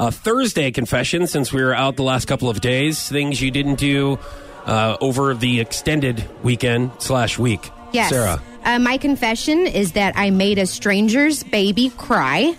[0.00, 3.08] uh, Thursday confession since we were out the last couple of days.
[3.08, 4.18] Things you didn't do
[4.64, 7.70] uh, over the extended weekend slash week.
[7.92, 8.08] Yes.
[8.08, 8.42] Sarah.
[8.64, 12.56] Uh, my confession is that I made a stranger's baby cry.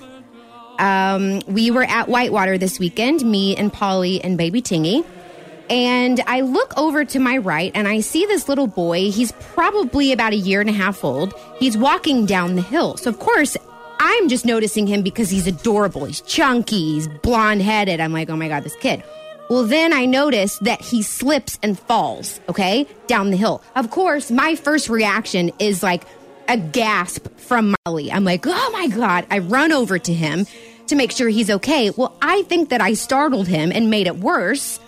[0.77, 5.03] Um, we were at Whitewater this weekend, me and Polly and baby Tingy.
[5.69, 9.09] And I look over to my right and I see this little boy.
[9.09, 11.33] He's probably about a year and a half old.
[11.57, 12.97] He's walking down the hill.
[12.97, 13.55] So, of course,
[14.03, 16.05] I'm just noticing him because he's adorable.
[16.05, 17.99] He's chunky, he's blonde headed.
[17.99, 19.03] I'm like, oh my God, this kid.
[19.47, 23.61] Well, then I notice that he slips and falls, okay, down the hill.
[23.75, 26.01] Of course, my first reaction is like
[26.47, 28.11] a gasp from Molly.
[28.11, 29.27] I'm like, oh my God.
[29.29, 30.47] I run over to him
[30.87, 31.91] to make sure he's okay.
[31.91, 34.79] Well, I think that I startled him and made it worse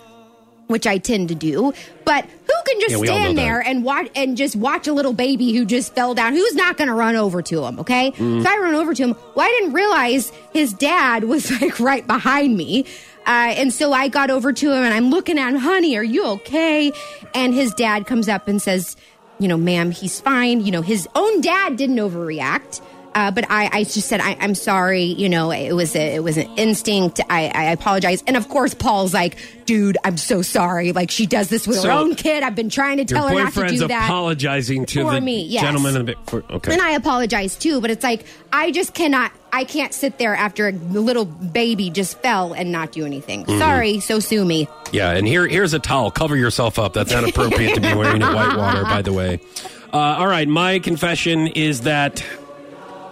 [0.66, 1.72] which I tend to do.
[2.04, 3.42] But who can just Yeah, stand that.
[3.42, 6.32] there and watch and just watch a little baby who just fell down?
[6.34, 7.78] Who's not going to run over to him?
[7.80, 8.42] Okay, Mm.
[8.42, 9.16] so I run over to him.
[9.34, 12.86] Well, I didn't realize his dad was like right behind me.
[13.26, 16.04] Uh, and so I got over to him and I'm looking at him, honey, are
[16.04, 16.92] you okay?
[17.34, 18.96] And his dad comes up and says,
[19.38, 20.60] you know, ma'am, he's fine.
[20.64, 22.80] You know, his own dad didn't overreact.
[23.14, 25.04] Uh, but I, I just said I, I'm sorry.
[25.04, 27.20] You know, it was a, it was an instinct.
[27.30, 28.22] I, I apologize.
[28.26, 30.92] And of course, Paul's like, dude, I'm so sorry.
[30.92, 32.42] Like she does this with So, her own kid.
[32.42, 34.04] I've been trying to tell her not to do that.
[34.06, 35.62] apologizing to For the me, yes.
[35.62, 35.96] gentleman.
[35.96, 36.72] In the, for, okay.
[36.72, 39.32] And I apologize too, but it's like I just cannot.
[39.52, 43.44] I can't sit there after a little baby just fell and not do anything.
[43.44, 43.60] Mm-hmm.
[43.60, 44.66] Sorry, so sue me.
[44.90, 46.10] Yeah, and here here's a towel.
[46.10, 46.92] Cover yourself up.
[46.94, 49.40] That's inappropriate to be wearing at Whitewater, by the way.
[49.94, 52.24] Uh, all right, my confession is that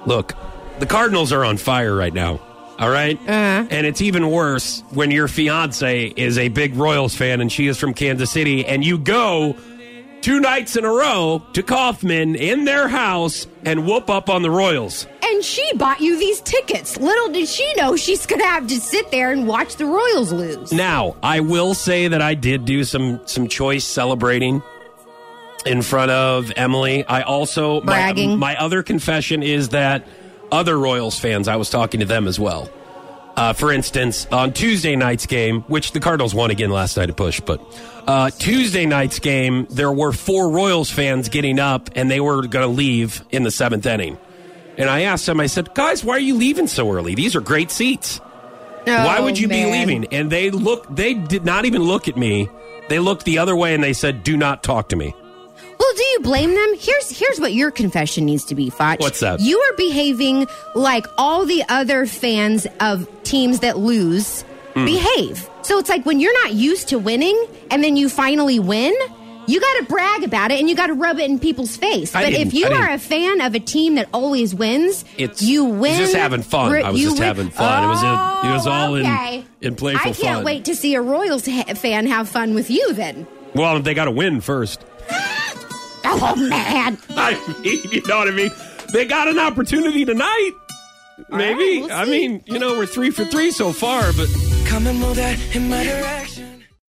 [0.06, 0.34] look,
[0.78, 2.40] the Cardinals are on fire right now.
[2.78, 3.16] All right?
[3.16, 3.66] Uh-huh.
[3.70, 7.78] and it's even worse when your fiance is a big Royals fan and she is
[7.78, 9.54] from Kansas City, and you go
[10.20, 14.50] two nights in a row to Kauffman in their house and whoop up on the
[14.50, 15.06] Royals.
[15.22, 16.96] And she bought you these tickets.
[16.96, 20.32] Little did she know she's going to have to sit there and watch the Royals
[20.32, 20.72] lose.
[20.72, 24.62] Now, I will say that I did do some some choice celebrating
[25.66, 27.04] in front of Emily.
[27.04, 28.38] I also my, Bragging.
[28.38, 30.06] my other confession is that
[30.50, 32.70] other Royals fans, I was talking to them as well.
[33.34, 37.14] Uh, for instance, on Tuesday night's game, which the Cardinals won again last night to
[37.14, 37.62] push, but
[38.06, 42.66] uh, Tuesday night's game, there were four Royals fans getting up and they were going
[42.66, 44.18] to leave in the seventh inning.
[44.76, 47.14] And I asked them, I said, guys, why are you leaving so early?
[47.14, 48.20] These are great seats.
[48.84, 50.06] Why would you be Oh, leaving?
[50.06, 52.48] And they look they did not even look at me.
[52.88, 55.14] They looked the other way and they said, "Do not talk to me."
[55.92, 56.74] Well, do you blame them?
[56.78, 58.98] Here's here's what your confession needs to be, Foch.
[58.98, 59.40] What's up?
[59.42, 64.42] You are behaving like all the other fans of teams that lose
[64.72, 64.86] Hmm.
[64.86, 65.46] behave.
[65.60, 67.38] So it's like when you're not used to winning
[67.70, 68.94] and then you finally win,
[69.46, 72.14] you got to brag about it and you got to rub it in people's face.
[72.14, 75.66] I but if you are a fan of a team that always wins, It's you
[75.66, 75.98] win.
[75.98, 76.72] Just having fun.
[76.82, 77.84] I was just win- having fun.
[77.84, 79.44] it was in, it was all Oh, okay.
[79.60, 80.44] in in playful I can't fun.
[80.44, 83.26] wait to see a Royals ha- fan have fun with you then.
[83.54, 84.80] Well, they got to win first.
[86.14, 86.98] Oh man.
[87.10, 88.50] I mean, you know what I mean?
[88.92, 90.52] They got an opportunity tonight.
[91.30, 91.80] Maybe.
[91.80, 94.28] right, we'll I mean, you know, we're three for three so far, but
[94.66, 96.41] Come and move that in my direction.